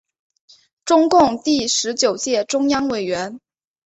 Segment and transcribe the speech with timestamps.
[0.83, 3.39] 中共第十九届中央委员。